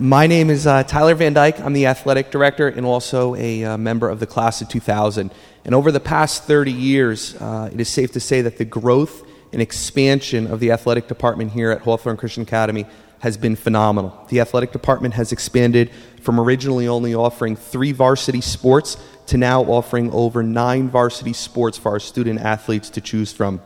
My 0.00 0.26
name 0.26 0.48
is 0.48 0.66
uh, 0.66 0.82
Tyler 0.84 1.14
Van 1.14 1.34
Dyke. 1.34 1.60
I'm 1.60 1.74
the 1.74 1.84
athletic 1.84 2.30
director 2.30 2.66
and 2.68 2.86
also 2.86 3.34
a 3.34 3.64
uh, 3.64 3.76
member 3.76 4.08
of 4.08 4.18
the 4.18 4.26
class 4.26 4.62
of 4.62 4.68
2000. 4.70 5.30
And 5.66 5.74
over 5.74 5.92
the 5.92 6.00
past 6.00 6.44
30 6.44 6.72
years, 6.72 7.36
uh, 7.36 7.68
it 7.70 7.78
is 7.78 7.90
safe 7.90 8.10
to 8.12 8.20
say 8.20 8.40
that 8.40 8.56
the 8.56 8.64
growth 8.64 9.22
and 9.52 9.60
expansion 9.60 10.46
of 10.46 10.58
the 10.58 10.70
athletic 10.70 11.06
department 11.06 11.52
here 11.52 11.70
at 11.70 11.82
Hawthorne 11.82 12.16
Christian 12.16 12.44
Academy 12.44 12.86
has 13.18 13.36
been 13.36 13.56
phenomenal. 13.56 14.26
The 14.30 14.40
athletic 14.40 14.72
department 14.72 15.12
has 15.14 15.32
expanded 15.32 15.90
from 16.22 16.40
originally 16.40 16.88
only 16.88 17.14
offering 17.14 17.54
three 17.54 17.92
varsity 17.92 18.40
sports 18.40 18.96
to 19.26 19.36
now 19.36 19.64
offering 19.64 20.10
over 20.12 20.42
nine 20.42 20.88
varsity 20.88 21.34
sports 21.34 21.76
for 21.76 21.90
our 21.90 22.00
student 22.00 22.40
athletes 22.40 22.88
to 22.88 23.02
choose 23.02 23.34
from. 23.34 23.60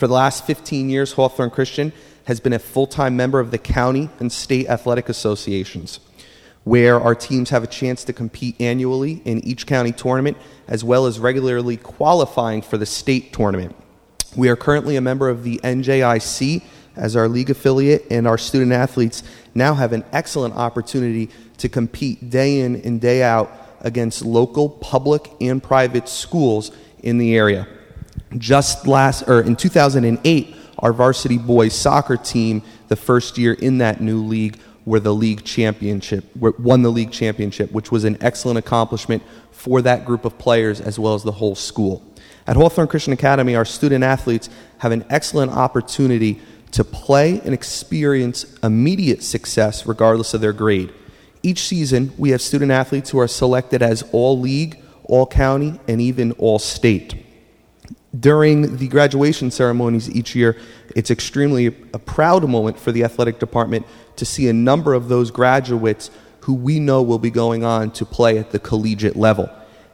For 0.00 0.06
the 0.06 0.14
last 0.14 0.46
15 0.46 0.88
years, 0.88 1.12
Hawthorne 1.12 1.50
Christian 1.50 1.92
has 2.24 2.40
been 2.40 2.54
a 2.54 2.58
full 2.58 2.86
time 2.86 3.18
member 3.18 3.38
of 3.38 3.50
the 3.50 3.58
county 3.58 4.08
and 4.18 4.32
state 4.32 4.66
athletic 4.66 5.10
associations, 5.10 6.00
where 6.64 6.98
our 6.98 7.14
teams 7.14 7.50
have 7.50 7.62
a 7.62 7.66
chance 7.66 8.02
to 8.04 8.14
compete 8.14 8.58
annually 8.58 9.20
in 9.26 9.44
each 9.44 9.66
county 9.66 9.92
tournament, 9.92 10.38
as 10.66 10.82
well 10.82 11.04
as 11.04 11.18
regularly 11.18 11.76
qualifying 11.76 12.62
for 12.62 12.78
the 12.78 12.86
state 12.86 13.34
tournament. 13.34 13.76
We 14.34 14.48
are 14.48 14.56
currently 14.56 14.96
a 14.96 15.02
member 15.02 15.28
of 15.28 15.44
the 15.44 15.60
NJIC 15.62 16.62
as 16.96 17.14
our 17.14 17.28
league 17.28 17.50
affiliate, 17.50 18.06
and 18.10 18.26
our 18.26 18.38
student 18.38 18.72
athletes 18.72 19.22
now 19.54 19.74
have 19.74 19.92
an 19.92 20.04
excellent 20.12 20.54
opportunity 20.54 21.28
to 21.58 21.68
compete 21.68 22.30
day 22.30 22.60
in 22.60 22.76
and 22.76 23.02
day 23.02 23.22
out 23.22 23.52
against 23.82 24.24
local 24.24 24.70
public 24.70 25.30
and 25.42 25.62
private 25.62 26.08
schools 26.08 26.70
in 27.02 27.18
the 27.18 27.36
area. 27.36 27.68
Just 28.38 28.86
last, 28.86 29.28
or 29.28 29.40
in 29.40 29.56
2008, 29.56 30.54
our 30.78 30.92
varsity 30.92 31.38
boys 31.38 31.74
soccer 31.74 32.16
team, 32.16 32.62
the 32.88 32.96
first 32.96 33.38
year 33.38 33.52
in 33.52 33.78
that 33.78 34.00
new 34.00 34.24
league, 34.24 34.58
were 34.84 35.00
the 35.00 35.14
league 35.14 35.44
championship, 35.44 36.24
won 36.36 36.82
the 36.82 36.90
league 36.90 37.12
championship, 37.12 37.70
which 37.72 37.92
was 37.92 38.04
an 38.04 38.16
excellent 38.20 38.58
accomplishment 38.58 39.22
for 39.50 39.82
that 39.82 40.04
group 40.04 40.24
of 40.24 40.38
players 40.38 40.80
as 40.80 40.98
well 40.98 41.14
as 41.14 41.22
the 41.22 41.32
whole 41.32 41.54
school. 41.54 42.02
At 42.46 42.56
Hawthorne 42.56 42.88
Christian 42.88 43.12
Academy, 43.12 43.54
our 43.54 43.64
student 43.64 44.02
athletes 44.02 44.48
have 44.78 44.92
an 44.92 45.04
excellent 45.10 45.52
opportunity 45.52 46.40
to 46.72 46.84
play 46.84 47.40
and 47.44 47.52
experience 47.52 48.56
immediate 48.62 49.22
success 49.22 49.86
regardless 49.86 50.34
of 50.34 50.40
their 50.40 50.52
grade. 50.52 50.92
Each 51.42 51.62
season, 51.66 52.12
we 52.16 52.30
have 52.30 52.40
student 52.40 52.70
athletes 52.70 53.10
who 53.10 53.18
are 53.18 53.28
selected 53.28 53.82
as 53.82 54.02
all 54.12 54.38
league, 54.38 54.78
all 55.04 55.26
county, 55.26 55.78
and 55.88 56.00
even 56.00 56.32
all 56.32 56.58
state 56.58 57.19
during 58.18 58.76
the 58.76 58.88
graduation 58.88 59.50
ceremonies 59.50 60.10
each 60.10 60.34
year, 60.34 60.56
it's 60.96 61.10
extremely 61.10 61.66
a 61.66 61.98
proud 61.98 62.48
moment 62.48 62.78
for 62.78 62.90
the 62.90 63.04
athletic 63.04 63.38
department 63.38 63.86
to 64.16 64.24
see 64.24 64.48
a 64.48 64.52
number 64.52 64.94
of 64.94 65.08
those 65.08 65.30
graduates 65.30 66.10
who 66.40 66.54
we 66.54 66.80
know 66.80 67.02
will 67.02 67.18
be 67.18 67.30
going 67.30 67.64
on 67.64 67.90
to 67.92 68.04
play 68.04 68.38
at 68.38 68.50
the 68.50 68.58
collegiate 68.58 69.16
level. 69.16 69.48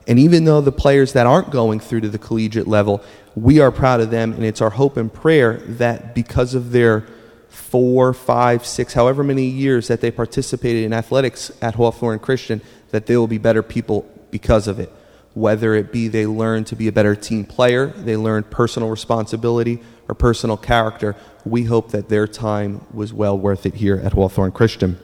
And 0.08 0.18
even 0.18 0.44
though 0.44 0.60
the 0.60 0.72
players 0.72 1.12
that 1.12 1.26
aren't 1.26 1.50
going 1.50 1.80
through 1.80 2.02
to 2.02 2.08
the 2.08 2.18
collegiate 2.18 2.68
level, 2.68 3.02
we 3.34 3.60
are 3.60 3.70
proud 3.70 4.00
of 4.00 4.10
them, 4.10 4.32
and 4.32 4.44
it's 4.44 4.62
our 4.62 4.70
hope 4.70 4.96
and 4.96 5.12
prayer 5.12 5.54
that 5.66 6.14
because 6.14 6.54
of 6.54 6.70
their 6.72 7.06
four, 7.48 8.14
five, 8.14 8.64
six, 8.64 8.94
however 8.94 9.24
many 9.24 9.44
years 9.44 9.88
that 9.88 10.00
they 10.00 10.10
participated 10.10 10.84
in 10.84 10.92
athletics 10.92 11.50
at 11.60 11.74
Hawthorne 11.74 12.20
Christian, 12.20 12.62
that 12.92 13.06
they 13.06 13.16
will 13.16 13.26
be 13.26 13.38
better 13.38 13.62
people 13.62 14.08
because 14.30 14.68
of 14.68 14.78
it 14.78 14.90
whether 15.36 15.74
it 15.74 15.92
be 15.92 16.08
they 16.08 16.24
learn 16.24 16.64
to 16.64 16.74
be 16.74 16.88
a 16.88 16.92
better 16.92 17.14
team 17.14 17.44
player, 17.44 17.88
they 17.88 18.16
learn 18.16 18.42
personal 18.42 18.88
responsibility 18.88 19.78
or 20.08 20.14
personal 20.14 20.56
character, 20.56 21.14
we 21.44 21.64
hope 21.64 21.90
that 21.90 22.08
their 22.08 22.26
time 22.26 22.80
was 22.90 23.12
well 23.12 23.38
worth 23.38 23.66
it 23.66 23.74
here 23.74 24.00
at 24.02 24.14
Hawthorne 24.14 24.50
Christian. 24.50 24.98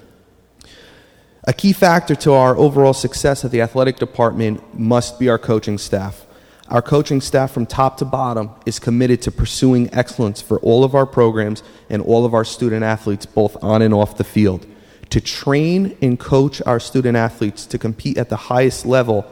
A 1.45 1.53
key 1.53 1.75
factor 1.75 2.15
to 2.15 2.33
our 2.33 2.57
overall 2.57 2.95
success 2.95 3.45
at 3.45 3.51
the 3.51 3.61
athletic 3.61 3.99
department 3.99 4.79
must 4.79 5.19
be 5.19 5.29
our 5.29 5.39
coaching 5.39 5.77
staff. 5.77 6.25
Our 6.69 6.81
coaching 6.81 7.21
staff 7.21 7.51
from 7.51 7.67
top 7.67 7.99
to 7.99 8.07
bottom 8.07 8.53
is 8.65 8.79
committed 8.79 9.21
to 9.23 9.31
pursuing 9.31 9.93
excellence 9.93 10.41
for 10.41 10.59
all 10.61 10.83
of 10.83 10.95
our 10.95 11.05
programs 11.05 11.63
and 11.91 12.01
all 12.01 12.25
of 12.25 12.33
our 12.33 12.47
student 12.47 12.85
athletes, 12.85 13.27
both 13.27 13.63
on 13.63 13.83
and 13.83 13.93
off 13.93 14.17
the 14.17 14.25
field. 14.25 14.67
To 15.11 15.21
train 15.21 15.95
and 16.01 16.19
coach 16.19 16.63
our 16.65 16.81
student 16.81 17.19
athletes 17.19 17.67
to 17.67 17.77
compete 17.77 18.17
at 18.17 18.31
the 18.31 18.37
highest 18.37 18.87
level 18.87 19.27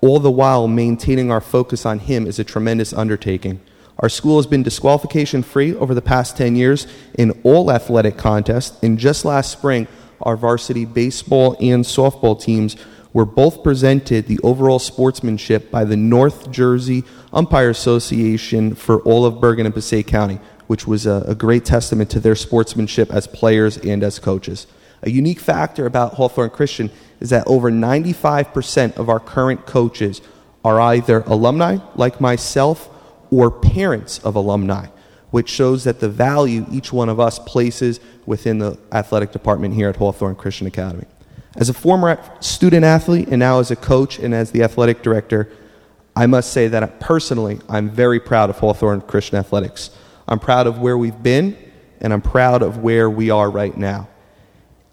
all 0.00 0.20
the 0.20 0.30
while 0.30 0.68
maintaining 0.68 1.30
our 1.30 1.40
focus 1.40 1.86
on 1.86 1.98
Him 1.98 2.26
is 2.26 2.38
a 2.38 2.44
tremendous 2.44 2.92
undertaking. 2.92 3.60
Our 3.98 4.08
school 4.08 4.36
has 4.36 4.46
been 4.46 4.62
disqualification 4.62 5.42
free 5.42 5.74
over 5.74 5.94
the 5.94 6.02
past 6.02 6.36
10 6.36 6.54
years 6.54 6.86
in 7.14 7.30
all 7.44 7.70
athletic 7.70 8.18
contests, 8.18 8.78
and 8.82 8.98
just 8.98 9.24
last 9.24 9.50
spring, 9.50 9.88
our 10.20 10.36
varsity 10.36 10.84
baseball 10.84 11.56
and 11.60 11.84
softball 11.84 12.40
teams 12.40 12.76
were 13.12 13.24
both 13.24 13.62
presented 13.62 14.26
the 14.26 14.38
overall 14.42 14.78
sportsmanship 14.78 15.70
by 15.70 15.84
the 15.84 15.96
North 15.96 16.50
Jersey 16.50 17.02
Umpire 17.32 17.70
Association 17.70 18.74
for 18.74 19.00
all 19.02 19.24
of 19.24 19.40
Bergen 19.40 19.64
and 19.64 19.74
Passaic 19.74 20.06
County, 20.06 20.38
which 20.66 20.86
was 20.86 21.06
a, 21.06 21.24
a 21.26 21.34
great 21.34 21.64
testament 21.64 22.10
to 22.10 22.20
their 22.20 22.34
sportsmanship 22.34 23.10
as 23.10 23.26
players 23.26 23.78
and 23.78 24.02
as 24.02 24.18
coaches. 24.18 24.66
A 25.06 25.10
unique 25.10 25.38
factor 25.38 25.86
about 25.86 26.14
Hawthorne 26.14 26.50
Christian 26.50 26.90
is 27.20 27.30
that 27.30 27.46
over 27.46 27.70
95% 27.70 28.96
of 28.96 29.08
our 29.08 29.20
current 29.20 29.64
coaches 29.64 30.20
are 30.64 30.80
either 30.80 31.20
alumni, 31.26 31.78
like 31.94 32.20
myself, 32.20 32.90
or 33.30 33.52
parents 33.52 34.18
of 34.18 34.34
alumni, 34.34 34.86
which 35.30 35.48
shows 35.48 35.84
that 35.84 36.00
the 36.00 36.08
value 36.08 36.66
each 36.72 36.92
one 36.92 37.08
of 37.08 37.20
us 37.20 37.38
places 37.38 38.00
within 38.26 38.58
the 38.58 38.76
athletic 38.90 39.30
department 39.30 39.74
here 39.74 39.88
at 39.88 39.94
Hawthorne 39.94 40.34
Christian 40.34 40.66
Academy. 40.66 41.06
As 41.56 41.68
a 41.68 41.74
former 41.74 42.20
student 42.40 42.84
athlete 42.84 43.28
and 43.28 43.38
now 43.38 43.60
as 43.60 43.70
a 43.70 43.76
coach 43.76 44.18
and 44.18 44.34
as 44.34 44.50
the 44.50 44.64
athletic 44.64 45.02
director, 45.02 45.48
I 46.16 46.26
must 46.26 46.52
say 46.52 46.66
that 46.66 46.98
personally, 46.98 47.60
I'm 47.68 47.90
very 47.90 48.18
proud 48.18 48.50
of 48.50 48.58
Hawthorne 48.58 49.02
Christian 49.02 49.38
Athletics. 49.38 49.90
I'm 50.26 50.40
proud 50.40 50.66
of 50.66 50.80
where 50.80 50.98
we've 50.98 51.22
been, 51.22 51.56
and 52.00 52.12
I'm 52.12 52.22
proud 52.22 52.62
of 52.62 52.78
where 52.78 53.08
we 53.08 53.30
are 53.30 53.48
right 53.48 53.76
now. 53.76 54.08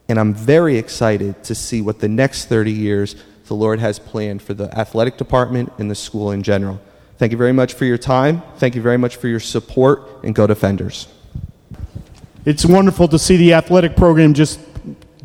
And 0.10 0.20
I'm 0.20 0.34
very 0.34 0.78
excited 0.78 1.44
to 1.46 1.56
see 1.56 1.82
what 1.82 2.00
the 2.00 2.10
next 2.10 2.46
30 2.46 2.72
years 2.72 3.16
the 3.48 3.56
Lord 3.56 3.80
has 3.80 4.00
planned 4.00 4.42
for 4.42 4.54
the 4.54 4.76
athletic 4.78 5.18
department 5.18 5.72
and 5.78 5.90
the 5.90 5.96
school 5.96 6.32
in 6.32 6.44
general. 6.44 6.82
Thank 7.18 7.32
you 7.32 7.38
very 7.38 7.54
much 7.54 7.74
for 7.74 7.86
your 7.86 7.98
time. 7.98 8.42
Thank 8.58 8.76
you 8.76 8.82
very 8.82 8.98
much 8.98 9.16
for 9.18 9.28
your 9.28 9.40
support, 9.40 10.24
and 10.24 10.34
go 10.34 10.48
Defenders. 10.48 11.08
It's 12.46 12.66
wonderful 12.66 13.08
to 13.10 13.20
see 13.20 13.38
the 13.38 13.54
athletic 13.54 13.96
program 13.96 14.34
just 14.34 14.60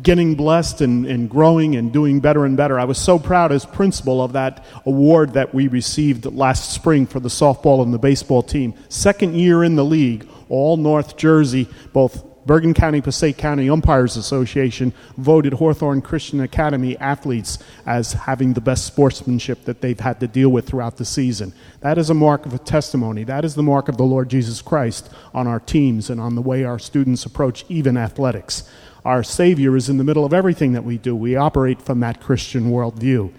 getting 0.01 0.35
blessed 0.35 0.81
and, 0.81 1.05
and 1.05 1.29
growing 1.29 1.75
and 1.75 1.91
doing 1.91 2.19
better 2.19 2.45
and 2.45 2.55
better. 2.55 2.79
I 2.79 2.85
was 2.85 2.97
so 2.97 3.19
proud 3.19 3.51
as 3.51 3.65
principal 3.65 4.21
of 4.21 4.33
that 4.33 4.65
award 4.85 5.33
that 5.33 5.53
we 5.53 5.67
received 5.67 6.25
last 6.25 6.71
spring 6.71 7.05
for 7.05 7.19
the 7.19 7.29
softball 7.29 7.83
and 7.83 7.93
the 7.93 7.99
baseball 7.99 8.41
team. 8.41 8.73
Second 8.87 9.35
year 9.35 9.63
in 9.63 9.75
the 9.75 9.83
league, 9.83 10.27
all 10.47 10.77
North 10.77 11.17
Jersey, 11.17 11.67
both 11.91 12.23
Bergen 12.49 12.73
County 12.73 12.99
Passaic 12.99 13.37
County 13.37 13.69
Umpires 13.69 14.17
Association 14.17 14.91
voted 15.17 15.53
Hawthorne 15.53 16.01
Christian 16.01 16.39
Academy 16.39 16.97
athletes 16.97 17.59
as 17.85 18.13
having 18.13 18.53
the 18.53 18.59
best 18.59 18.87
sportsmanship 18.87 19.65
that 19.65 19.81
they've 19.81 19.99
had 19.99 20.19
to 20.19 20.27
deal 20.27 20.49
with 20.49 20.65
throughout 20.65 20.97
the 20.97 21.05
season. 21.05 21.53
That 21.81 21.99
is 21.99 22.09
a 22.09 22.15
mark 22.15 22.47
of 22.47 22.55
a 22.55 22.57
testimony. 22.57 23.23
That 23.23 23.45
is 23.45 23.53
the 23.53 23.61
mark 23.61 23.87
of 23.87 23.97
the 23.97 24.03
Lord 24.03 24.29
Jesus 24.29 24.63
Christ 24.63 25.11
on 25.31 25.45
our 25.45 25.59
teams 25.59 26.09
and 26.09 26.19
on 26.19 26.33
the 26.33 26.41
way 26.41 26.63
our 26.63 26.79
students 26.79 27.23
approach 27.23 27.65
even 27.69 27.95
athletics. 27.95 28.67
Our 29.05 29.21
Savior 29.21 29.77
is 29.77 29.87
in 29.87 29.99
the 29.99 30.03
middle 30.03 30.25
of 30.25 30.33
everything 30.33 30.73
that 30.73 30.83
we 30.83 30.97
do. 30.97 31.15
We 31.15 31.35
operate 31.35 31.79
from 31.79 31.99
that 31.99 32.19
Christian 32.19 32.71
worldview. 32.71 33.31